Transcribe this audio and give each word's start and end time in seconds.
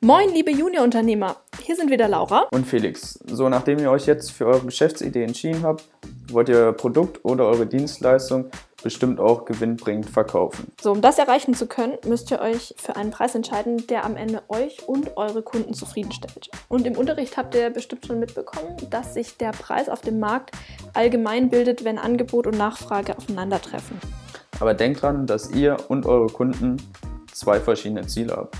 Moin, 0.00 0.32
liebe 0.32 0.52
Juniorunternehmer. 0.52 1.38
Hier 1.60 1.74
sind 1.74 1.90
wieder 1.90 2.06
Laura 2.06 2.46
und 2.52 2.64
Felix. 2.68 3.18
So, 3.26 3.48
nachdem 3.48 3.80
ihr 3.80 3.90
euch 3.90 4.06
jetzt 4.06 4.30
für 4.30 4.46
eure 4.46 4.64
Geschäftsidee 4.64 5.24
entschieden 5.24 5.64
habt, 5.64 5.88
wollt 6.30 6.48
ihr 6.48 6.54
euer 6.54 6.72
Produkt 6.72 7.24
oder 7.24 7.46
eure 7.46 7.66
Dienstleistung 7.66 8.44
bestimmt 8.80 9.18
auch 9.18 9.44
gewinnbringend 9.44 10.08
verkaufen. 10.08 10.70
So, 10.80 10.92
um 10.92 11.00
das 11.00 11.18
erreichen 11.18 11.52
zu 11.54 11.66
können, 11.66 11.94
müsst 12.06 12.30
ihr 12.30 12.40
euch 12.40 12.76
für 12.78 12.94
einen 12.94 13.10
Preis 13.10 13.34
entscheiden, 13.34 13.88
der 13.88 14.04
am 14.04 14.16
Ende 14.16 14.42
euch 14.46 14.86
und 14.86 15.16
eure 15.16 15.42
Kunden 15.42 15.74
zufriedenstellt. 15.74 16.48
Und 16.68 16.86
im 16.86 16.96
Unterricht 16.96 17.36
habt 17.36 17.56
ihr 17.56 17.68
bestimmt 17.70 18.06
schon 18.06 18.20
mitbekommen, 18.20 18.76
dass 18.90 19.14
sich 19.14 19.36
der 19.36 19.50
Preis 19.50 19.88
auf 19.88 20.00
dem 20.00 20.20
Markt 20.20 20.52
allgemein 20.94 21.50
bildet, 21.50 21.82
wenn 21.82 21.98
Angebot 21.98 22.46
und 22.46 22.56
Nachfrage 22.56 23.18
aufeinandertreffen. 23.18 23.98
Aber 24.60 24.74
denkt 24.74 25.02
dran, 25.02 25.26
dass 25.26 25.50
ihr 25.50 25.76
und 25.88 26.06
eure 26.06 26.28
Kunden 26.28 26.76
zwei 27.32 27.58
verschiedene 27.58 28.06
Ziele 28.06 28.36
habt. 28.36 28.56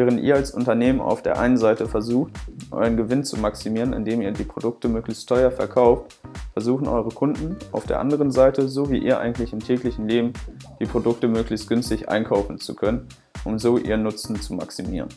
Während 0.00 0.22
ihr 0.22 0.34
als 0.34 0.52
Unternehmen 0.52 0.98
auf 0.98 1.20
der 1.20 1.38
einen 1.38 1.58
Seite 1.58 1.86
versucht, 1.86 2.32
euren 2.70 2.96
Gewinn 2.96 3.22
zu 3.22 3.36
maximieren, 3.36 3.92
indem 3.92 4.22
ihr 4.22 4.30
die 4.32 4.44
Produkte 4.44 4.88
möglichst 4.88 5.28
teuer 5.28 5.50
verkauft, 5.50 6.18
versuchen 6.54 6.88
eure 6.88 7.10
Kunden 7.10 7.56
auf 7.72 7.84
der 7.84 8.00
anderen 8.00 8.30
Seite, 8.30 8.66
so 8.70 8.90
wie 8.90 8.96
ihr 8.96 9.18
eigentlich 9.18 9.52
im 9.52 9.60
täglichen 9.60 10.08
Leben, 10.08 10.32
die 10.80 10.86
Produkte 10.86 11.28
möglichst 11.28 11.68
günstig 11.68 12.08
einkaufen 12.08 12.58
zu 12.58 12.74
können, 12.74 13.08
um 13.44 13.58
so 13.58 13.76
ihren 13.76 14.02
Nutzen 14.02 14.40
zu 14.40 14.54
maximieren. 14.54 15.10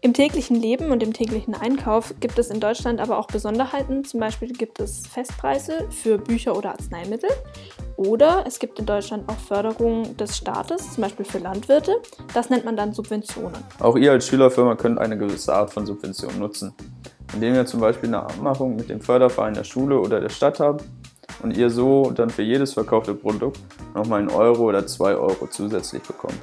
Im 0.00 0.12
täglichen 0.12 0.56
Leben 0.56 0.90
und 0.90 1.00
im 1.00 1.12
täglichen 1.12 1.54
Einkauf 1.54 2.14
gibt 2.18 2.36
es 2.40 2.50
in 2.50 2.58
Deutschland 2.58 3.00
aber 3.00 3.16
auch 3.16 3.28
Besonderheiten. 3.28 4.02
Zum 4.02 4.18
Beispiel 4.18 4.48
gibt 4.48 4.80
es 4.80 5.06
Festpreise 5.06 5.86
für 5.90 6.18
Bücher 6.18 6.58
oder 6.58 6.70
Arzneimittel. 6.70 7.30
Oder 7.96 8.44
es 8.46 8.58
gibt 8.58 8.78
in 8.78 8.86
Deutschland 8.86 9.28
auch 9.28 9.36
Förderungen 9.36 10.16
des 10.16 10.36
Staates, 10.36 10.94
zum 10.94 11.02
Beispiel 11.02 11.24
für 11.24 11.38
Landwirte. 11.38 11.96
Das 12.32 12.50
nennt 12.50 12.64
man 12.64 12.76
dann 12.76 12.92
Subventionen. 12.92 13.56
Auch 13.78 13.96
ihr 13.96 14.10
als 14.10 14.26
Schülerfirma 14.26 14.74
könnt 14.74 14.98
eine 14.98 15.16
gewisse 15.16 15.54
Art 15.54 15.72
von 15.72 15.86
Subvention 15.86 16.38
nutzen. 16.38 16.74
Indem 17.34 17.54
ihr 17.54 17.66
zum 17.66 17.80
Beispiel 17.80 18.08
eine 18.08 18.20
Abmachung 18.20 18.76
mit 18.76 18.88
dem 18.88 19.00
Förderverein 19.00 19.54
der 19.54 19.64
Schule 19.64 19.98
oder 19.98 20.20
der 20.20 20.28
Stadt 20.28 20.60
habt 20.60 20.84
und 21.42 21.56
ihr 21.56 21.70
so 21.70 22.10
dann 22.10 22.30
für 22.30 22.42
jedes 22.42 22.72
verkaufte 22.72 23.14
Produkt 23.14 23.60
nochmal 23.94 24.20
einen 24.20 24.30
Euro 24.30 24.64
oder 24.64 24.86
zwei 24.86 25.14
Euro 25.14 25.46
zusätzlich 25.48 26.02
bekommt. 26.02 26.38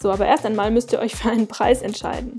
So, 0.00 0.10
aber 0.10 0.26
erst 0.26 0.46
einmal 0.46 0.70
müsst 0.70 0.92
ihr 0.92 1.00
euch 1.00 1.16
für 1.16 1.30
einen 1.30 1.48
Preis 1.48 1.82
entscheiden. 1.82 2.36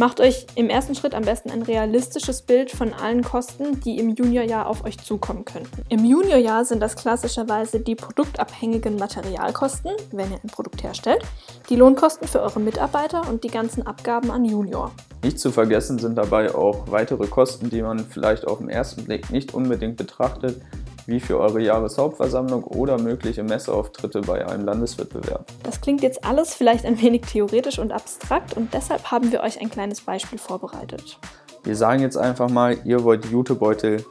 Macht 0.00 0.20
euch 0.20 0.46
im 0.54 0.70
ersten 0.70 0.94
Schritt 0.94 1.12
am 1.12 1.24
besten 1.24 1.50
ein 1.50 1.62
realistisches 1.62 2.42
Bild 2.42 2.70
von 2.70 2.94
allen 2.94 3.24
Kosten, 3.24 3.80
die 3.80 3.98
im 3.98 4.10
Juniorjahr 4.10 4.68
auf 4.68 4.84
euch 4.84 4.96
zukommen 4.96 5.44
könnten. 5.44 5.82
Im 5.88 6.04
Juniorjahr 6.04 6.64
sind 6.64 6.78
das 6.80 6.94
klassischerweise 6.94 7.80
die 7.80 7.96
produktabhängigen 7.96 8.94
Materialkosten, 8.94 9.90
wenn 10.12 10.30
ihr 10.30 10.38
ein 10.40 10.50
Produkt 10.50 10.84
herstellt, 10.84 11.24
die 11.68 11.74
Lohnkosten 11.74 12.28
für 12.28 12.40
eure 12.40 12.60
Mitarbeiter 12.60 13.28
und 13.28 13.42
die 13.42 13.48
ganzen 13.48 13.88
Abgaben 13.88 14.30
an 14.30 14.44
Junior. 14.44 14.92
Nicht 15.24 15.40
zu 15.40 15.50
vergessen 15.50 15.98
sind 15.98 16.16
dabei 16.16 16.54
auch 16.54 16.92
weitere 16.92 17.26
Kosten, 17.26 17.68
die 17.68 17.82
man 17.82 17.98
vielleicht 17.98 18.46
auf 18.46 18.58
den 18.58 18.68
ersten 18.68 19.04
Blick 19.04 19.30
nicht 19.30 19.52
unbedingt 19.52 19.96
betrachtet, 19.96 20.62
wie 21.08 21.20
für 21.20 21.38
eure 21.38 21.60
Jahreshauptversammlung 21.60 22.62
oder 22.64 22.98
mögliche 22.98 23.42
Messeauftritte 23.42 24.20
bei 24.20 24.46
einem 24.46 24.66
Landeswettbewerb. 24.66 25.46
Das 25.62 25.80
klingt 25.80 26.02
jetzt 26.02 26.22
alles 26.22 26.54
vielleicht 26.54 26.84
ein 26.84 27.00
wenig 27.00 27.22
theoretisch 27.22 27.78
und 27.78 27.92
abstrakt 27.92 28.54
und 28.54 28.74
deshalb 28.74 29.10
haben 29.10 29.32
wir 29.32 29.40
euch 29.40 29.58
ein 29.58 29.70
kleines 29.70 30.02
Beispiel 30.02 30.38
vorbereitet. 30.38 31.18
Wir 31.64 31.76
sagen 31.76 32.02
jetzt 32.02 32.18
einfach 32.18 32.50
mal, 32.50 32.76
ihr 32.84 33.04
wollt 33.04 33.24
Jutebeutel 33.24 34.04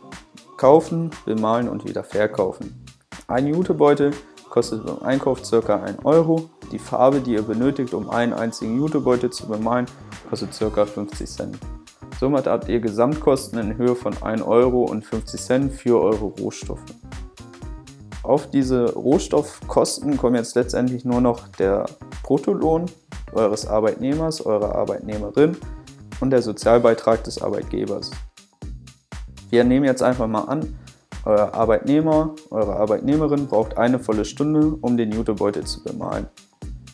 kaufen, 0.58 1.12
bemalen 1.26 1.70
und 1.70 1.88
wieder 1.88 2.04
verkaufen. 2.04 2.84
Ein 3.28 3.46
Jutebeutel 3.46 4.12
kostet 4.50 4.84
beim 4.84 5.04
Einkauf 5.04 5.42
ca. 5.48 5.76
1 5.76 6.04
Euro. 6.04 6.50
Die 6.72 6.80
Farbe, 6.80 7.20
die 7.20 7.34
ihr 7.34 7.44
benötigt, 7.44 7.94
um 7.94 8.10
einen 8.10 8.34
einzigen 8.34 8.76
Jutebeutel 8.76 9.30
zu 9.30 9.48
bemalen, 9.48 9.86
kostet 10.30 10.50
ca. 10.58 10.86
50 10.86 11.30
Cent. 11.30 11.58
Somit 12.20 12.48
habt 12.48 12.68
ihr 12.68 12.80
Gesamtkosten 12.80 13.60
in 13.60 13.78
Höhe 13.78 13.96
von 13.96 14.14
1,50 14.14 14.46
Euro 14.46 15.70
für 15.70 16.02
eure 16.02 16.26
Rohstoffe. 16.26 16.86
Auf 18.24 18.50
diese 18.50 18.94
Rohstoffkosten 18.94 20.18
kommt 20.18 20.36
jetzt 20.36 20.56
letztendlich 20.56 21.06
nur 21.06 21.22
noch 21.22 21.48
der 21.48 21.86
Bruttolohn 22.24 22.86
eures 23.34 23.68
Arbeitnehmers, 23.68 24.46
eurer 24.46 24.76
Arbeitnehmerin 24.76 25.56
und 26.20 26.32
der 26.32 26.42
Sozialbeitrag 26.42 27.24
des 27.24 27.42
Arbeitgebers. 27.42 28.10
Wir 29.50 29.64
nehmen 29.64 29.86
jetzt 29.86 30.02
einfach 30.02 30.28
mal 30.28 30.42
an, 30.42 30.78
euer 31.24 31.54
Arbeitnehmer, 31.54 32.36
eure 32.50 32.78
Arbeitnehmerin 32.78 33.48
braucht 33.48 33.78
eine 33.78 34.00
volle 34.00 34.26
Stunde, 34.26 34.78
um 34.82 34.98
den 34.98 35.12
Jutebeutel 35.12 35.66
zu 35.66 35.84
bemalen. 35.84 36.28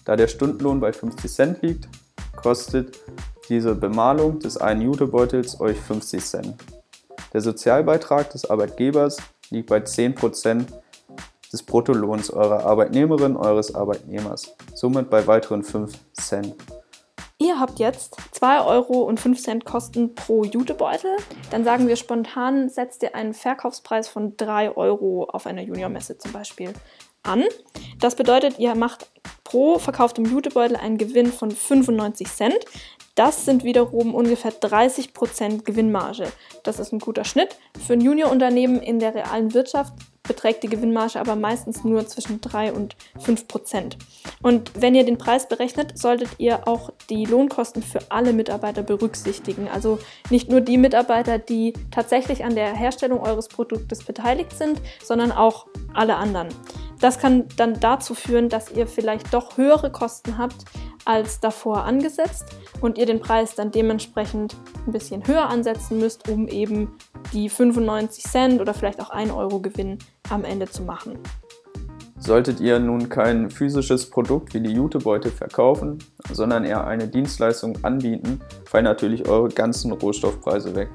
Da 0.05 0.15
der 0.15 0.27
Stundenlohn 0.27 0.79
bei 0.79 0.91
50 0.91 1.31
Cent 1.31 1.61
liegt, 1.61 1.87
kostet 2.35 2.99
diese 3.49 3.75
Bemalung 3.75 4.39
des 4.39 4.57
einen 4.57 4.81
Jutebeutels 4.81 5.59
euch 5.59 5.79
50 5.79 6.23
Cent. 6.23 6.55
Der 7.33 7.41
Sozialbeitrag 7.41 8.29
des 8.29 8.49
Arbeitgebers 8.49 9.17
liegt 9.49 9.69
bei 9.69 9.79
10% 9.79 10.65
des 11.51 11.63
Bruttolohns 11.63 12.31
eurer 12.31 12.65
Arbeitnehmerin, 12.65 13.35
eures 13.37 13.75
Arbeitnehmers, 13.75 14.55
somit 14.73 15.09
bei 15.09 15.25
weiteren 15.27 15.63
5 15.63 15.93
Cent. 16.13 16.55
Ihr 17.39 17.59
habt 17.59 17.79
jetzt 17.79 18.17
2 18.31 18.61
Euro 18.61 19.01
und 19.01 19.19
5 19.19 19.41
Cent 19.41 19.65
Kosten 19.65 20.15
pro 20.15 20.43
Jutebeutel. 20.43 21.11
Dann 21.51 21.63
sagen 21.63 21.87
wir 21.87 21.95
spontan, 21.95 22.69
setzt 22.69 23.03
ihr 23.03 23.15
einen 23.15 23.33
Verkaufspreis 23.33 24.07
von 24.07 24.37
3 24.37 24.77
Euro 24.77 25.25
auf 25.25 25.45
einer 25.45 25.61
Juniormesse 25.61 26.17
zum 26.17 26.31
Beispiel 26.31 26.73
an. 27.23 27.43
Das 27.99 28.15
bedeutet, 28.15 28.59
ihr 28.59 28.75
macht 28.75 29.11
pro 29.53 29.77
verkauftem 29.77 30.25
Jutebeutel 30.25 30.75
einen 30.75 30.97
Gewinn 30.97 31.31
von 31.31 31.51
95 31.51 32.27
Cent. 32.27 32.57
Das 33.13 33.45
sind 33.45 33.63
wiederum 33.63 34.15
ungefähr 34.15 34.51
30% 34.51 35.61
Gewinnmarge. 35.61 36.25
Das 36.63 36.79
ist 36.79 36.91
ein 36.91 36.97
guter 36.97 37.23
Schnitt. 37.23 37.55
Für 37.85 37.93
ein 37.93 38.01
Juniorunternehmen 38.01 38.81
in 38.81 38.97
der 38.97 39.13
realen 39.13 39.53
Wirtschaft 39.53 39.93
beträgt 40.23 40.63
die 40.63 40.69
Gewinnmarge 40.69 41.19
aber 41.19 41.35
meistens 41.35 41.83
nur 41.83 42.07
zwischen 42.07 42.41
3 42.41 42.73
und 42.73 42.95
5 43.19 43.47
Prozent. 43.47 43.97
Und 44.41 44.71
wenn 44.73 44.95
ihr 44.95 45.05
den 45.05 45.19
Preis 45.19 45.47
berechnet, 45.47 45.99
solltet 45.99 46.29
ihr 46.39 46.67
auch 46.67 46.91
die 47.11 47.25
Lohnkosten 47.25 47.83
für 47.83 47.99
alle 48.09 48.33
Mitarbeiter 48.33 48.81
berücksichtigen. 48.81 49.67
Also 49.67 49.99
nicht 50.31 50.49
nur 50.49 50.61
die 50.61 50.79
Mitarbeiter, 50.79 51.37
die 51.37 51.73
tatsächlich 51.91 52.43
an 52.43 52.55
der 52.55 52.73
Herstellung 52.73 53.19
eures 53.19 53.49
Produktes 53.49 54.03
beteiligt 54.03 54.53
sind, 54.57 54.81
sondern 55.03 55.31
auch 55.31 55.67
alle 55.93 56.15
anderen. 56.15 56.47
Das 57.03 57.19
kann 57.19 57.49
dann 57.57 57.81
dazu 57.81 58.15
führen, 58.15 58.47
dass 58.47 58.71
ihr 58.71 58.87
vielleicht 58.87 59.33
doch 59.33 59.57
höhere 59.57 59.91
Kosten 59.91 60.37
habt 60.37 60.63
als 61.03 61.41
davor 61.41 61.83
angesetzt 61.83 62.45
und 62.79 62.97
ihr 62.97 63.05
den 63.05 63.19
Preis 63.19 63.55
dann 63.55 63.71
dementsprechend 63.71 64.55
ein 64.87 64.93
bisschen 64.93 65.27
höher 65.27 65.49
ansetzen 65.49 65.99
müsst, 65.99 66.29
um 66.29 66.47
eben 66.47 66.95
die 67.33 67.49
95 67.49 68.23
Cent 68.23 68.61
oder 68.61 68.73
vielleicht 68.73 69.01
auch 69.01 69.09
1 69.09 69.33
Euro 69.33 69.59
Gewinn 69.59 69.97
am 70.29 70.45
Ende 70.45 70.69
zu 70.69 70.83
machen. 70.83 71.19
Solltet 72.19 72.61
ihr 72.61 72.79
nun 72.79 73.09
kein 73.09 73.49
physisches 73.49 74.09
Produkt 74.09 74.53
wie 74.53 74.61
die 74.61 74.71
Jutebeutel 74.71 75.29
verkaufen, 75.29 75.99
sondern 76.31 76.63
eher 76.63 76.87
eine 76.87 77.09
Dienstleistung 77.09 77.83
anbieten, 77.83 78.39
fallen 78.63 78.85
natürlich 78.85 79.27
eure 79.27 79.49
ganzen 79.49 79.91
Rohstoffpreise 79.91 80.73
weg 80.73 80.87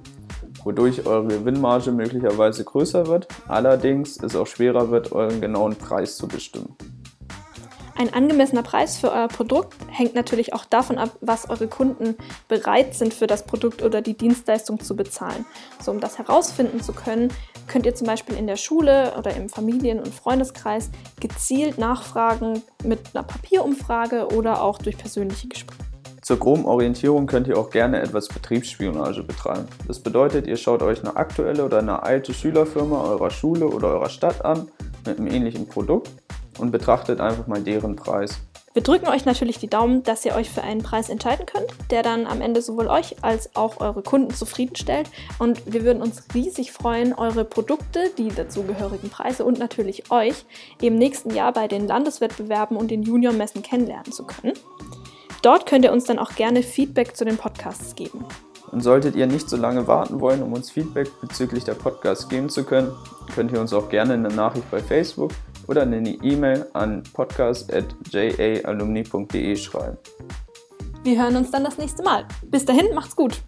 wodurch 0.65 1.07
eure 1.07 1.27
Gewinnmarge 1.27 1.93
möglicherweise 1.93 2.65
größer 2.65 3.07
wird, 3.07 3.29
allerdings 3.47 4.23
es 4.23 4.37
auch 4.37 4.47
schwerer 4.47 4.91
wird, 4.91 5.13
euren 5.13 5.41
genauen 5.41 5.77
Preis 5.77 6.17
zu 6.17 6.29
bestimmen. 6.29 6.77
Ein 7.99 8.15
angemessener 8.15 8.63
Preis 8.63 8.97
für 8.97 9.11
euer 9.11 9.27
Produkt 9.27 9.75
hängt 9.91 10.15
natürlich 10.15 10.53
auch 10.53 10.65
davon 10.65 10.99
ab, 10.99 11.17
was 11.21 11.51
eure 11.51 11.67
Kunden 11.67 12.15
bereit 12.47 12.95
sind 12.95 13.13
für 13.13 13.27
das 13.27 13.45
Produkt 13.45 13.83
oder 13.83 14.03
die 14.03 14.17
Dienstleistung 14.17 14.79
zu 14.79 14.95
bezahlen. 14.95 15.45
So, 15.83 15.91
um 15.91 15.99
das 15.99 16.17
herausfinden 16.17 16.81
zu 16.81 16.93
können, 16.93 17.33
könnt 17.67 17.87
ihr 17.87 17.97
zum 17.97 18.07
Beispiel 18.07 18.37
in 18.37 18.47
der 18.47 18.55
Schule 18.55 19.15
oder 19.19 19.35
im 19.35 19.49
Familien- 19.49 19.99
und 19.99 20.15
Freundeskreis 20.15 20.91
gezielt 21.19 21.79
nachfragen 21.79 22.63
mit 22.85 23.01
einer 23.15 23.25
Papierumfrage 23.25 24.29
oder 24.29 24.63
auch 24.63 24.79
durch 24.79 24.97
persönliche 24.97 25.49
Gespräche. 25.49 25.88
Zur 26.29 26.39
groben 26.39 26.67
Orientierung 26.67 27.27
könnt 27.27 27.49
ihr 27.49 27.57
auch 27.57 27.71
gerne 27.71 28.03
etwas 28.03 28.29
Betriebsspionage 28.29 29.23
betreiben. 29.23 29.67
Das 29.87 29.99
bedeutet, 29.99 30.47
ihr 30.47 30.59
schaut 30.59 30.83
euch 30.83 31.01
eine 31.01 31.17
aktuelle 31.17 31.65
oder 31.65 31.79
eine 31.79 32.03
alte 32.03 32.35
Schülerfirma 32.35 33.03
eurer 33.03 33.31
Schule 33.31 33.67
oder 33.67 33.89
eurer 33.95 34.11
Stadt 34.11 34.45
an 34.45 34.71
mit 35.07 35.19
einem 35.19 35.27
ähnlichen 35.27 35.67
Produkt 35.67 36.11
und 36.59 36.71
betrachtet 36.71 37.23
einfach 37.23 37.47
mal 37.47 37.63
deren 37.63 37.97
Preis. 37.97 38.41
Wir 38.75 38.83
drücken 38.83 39.09
euch 39.09 39.25
natürlich 39.25 39.57
die 39.57 39.69
Daumen, 39.71 40.03
dass 40.03 40.23
ihr 40.27 40.35
euch 40.35 40.51
für 40.51 40.61
einen 40.63 40.83
Preis 40.83 41.09
entscheiden 41.09 41.47
könnt, 41.47 41.73
der 41.91 42.03
dann 42.03 42.27
am 42.27 42.43
Ende 42.43 42.61
sowohl 42.61 42.89
euch 42.89 43.17
als 43.25 43.57
auch 43.57 43.81
eure 43.81 44.03
Kunden 44.03 44.35
zufriedenstellt. 44.35 45.09
Und 45.39 45.63
wir 45.65 45.83
würden 45.83 46.03
uns 46.03 46.25
riesig 46.35 46.73
freuen, 46.73 47.15
eure 47.15 47.47
Produkte, 47.47 48.11
die 48.19 48.29
dazugehörigen 48.29 49.09
Preise 49.09 49.47
und 49.47 49.59
natürlich 49.59 50.11
euch 50.11 50.45
im 50.83 50.97
nächsten 50.97 51.31
Jahr 51.31 51.55
bei 51.55 51.69
den 51.69 51.87
Landeswettbewerben 51.87 52.77
und 52.77 52.91
den 52.91 53.03
Juniormessen 53.03 53.63
kennenlernen 53.63 54.13
zu 54.13 54.25
können. 54.25 54.53
Dort 55.43 55.67
könnt 55.67 55.85
ihr 55.85 55.93
uns 55.93 56.05
dann 56.05 56.19
auch 56.19 56.35
gerne 56.35 56.63
Feedback 56.63 57.15
zu 57.17 57.25
den 57.25 57.37
Podcasts 57.37 57.95
geben. 57.95 58.25
Und 58.71 58.83
solltet 58.83 59.17
ihr 59.17 59.27
nicht 59.27 59.49
so 59.49 59.57
lange 59.57 59.87
warten 59.87 60.21
wollen, 60.21 60.43
um 60.43 60.53
uns 60.53 60.71
Feedback 60.71 61.09
bezüglich 61.21 61.65
der 61.65 61.73
Podcasts 61.75 62.29
geben 62.29 62.51
zu 62.51 62.65
können, 62.65 62.93
könnt 63.35 63.53
ihr 63.53 63.61
uns 63.61 63.73
auch 63.73 63.89
gerne 63.89 64.13
eine 64.15 64.29
Nachricht 64.29 64.71
bei 64.71 64.81
Facebook 64.81 65.31
oder 65.67 65.83
eine 65.83 66.11
E-Mail 66.11 66.67
an 66.75 67.03
podcast.jaalumni.de 67.13 69.57
schreiben. 69.57 69.99
Wir 71.05 71.23
hören 71.23 71.37
uns 71.37 71.51
dann 71.51 71.65
das 71.65 71.79
nächste 71.79 72.03
Mal. 72.03 72.27
Bis 72.43 72.65
dahin, 72.65 72.95
macht's 72.95 73.17
gut. 73.17 73.43